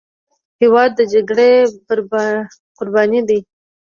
هېواد 0.61 0.91
د 0.95 0.99
جګړې 1.13 1.51
قرباني 2.77 3.21
دی. 3.27 3.39